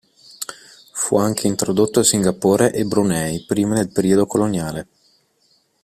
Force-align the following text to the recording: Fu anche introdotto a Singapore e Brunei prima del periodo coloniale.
Fu 0.93 1.15
anche 1.17 1.45
introdotto 1.45 1.99
a 1.99 2.03
Singapore 2.03 2.73
e 2.73 2.85
Brunei 2.85 3.45
prima 3.45 3.75
del 3.75 3.91
periodo 3.91 4.25
coloniale. 4.25 4.87